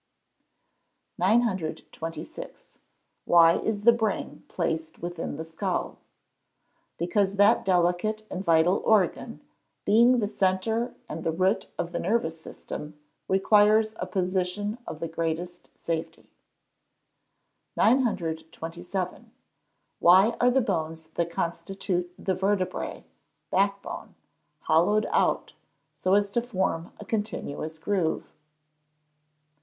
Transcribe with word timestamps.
926. 1.19 2.71
Why 3.25 3.59
is 3.59 3.81
the 3.83 3.91
brain 3.93 4.43
placed 4.47 4.97
within 4.97 5.37
the 5.37 5.45
skull? 5.45 5.99
Because 6.97 7.35
that 7.35 7.63
delicate 7.63 8.25
and 8.31 8.43
vital 8.43 8.77
organ, 8.77 9.41
being 9.85 10.17
the 10.17 10.25
centre 10.27 10.95
and 11.07 11.23
the 11.23 11.29
root 11.31 11.67
of 11.77 11.91
the 11.91 11.99
nervous 11.99 12.41
system, 12.41 12.95
requires 13.27 13.93
a 13.99 14.07
position 14.07 14.79
of 14.87 14.99
the 15.01 15.07
greatest 15.07 15.69
safety. 15.79 16.31
927. 17.77 19.29
_Why 20.01 20.35
are 20.41 20.49
the 20.49 20.61
bones 20.61 21.09
that 21.09 21.29
constitute 21.29 22.11
the 22.17 22.35
vertebræ 22.35 23.03
(back 23.51 23.83
bone) 23.83 24.15
hollowed 24.61 25.05
out, 25.11 25.53
so 25.93 26.15
as 26.15 26.31
to 26.31 26.41
form 26.41 26.91
a 26.99 27.05
continuous 27.05 27.77
groove? 27.77 28.33